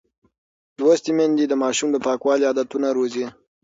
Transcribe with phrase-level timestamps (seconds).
[0.79, 3.25] لوستې میندې د ماشوم د پاکوالي عادتونه روزي.